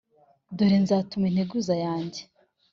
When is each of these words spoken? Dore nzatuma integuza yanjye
Dore 0.57 0.77
nzatuma 0.83 1.25
integuza 1.27 1.73
yanjye 1.85 2.21